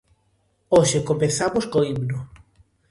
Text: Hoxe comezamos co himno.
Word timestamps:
Hoxe 0.75 0.97
comezamos 1.09 1.65
co 1.71 1.79
himno. 1.87 2.19